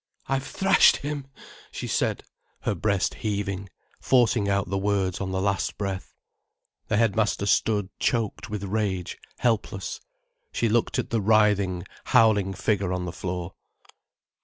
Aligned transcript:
"I've 0.25 0.41
thrashed 0.47 0.97
him," 1.05 1.27
she 1.71 1.85
said, 1.85 2.23
her 2.61 2.73
breast 2.73 3.13
heaving, 3.13 3.69
forcing 3.99 4.49
out 4.49 4.67
the 4.67 4.77
words 4.79 5.21
on 5.21 5.29
the 5.31 5.39
last 5.39 5.77
breath. 5.77 6.15
The 6.87 6.97
headmaster 6.97 7.45
stood 7.45 7.89
choked 7.99 8.49
with 8.49 8.63
rage, 8.63 9.19
helpless. 9.37 10.01
She 10.51 10.69
looked 10.69 10.97
at 10.97 11.11
the 11.11 11.21
writhing, 11.21 11.83
howling 12.05 12.53
figure 12.55 12.91
on 12.91 13.05
the 13.05 13.11
floor. 13.11 13.53